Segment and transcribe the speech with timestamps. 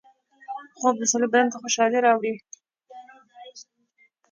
[0.77, 2.33] خوب د سړي بدن ته خوشحالۍ راوړي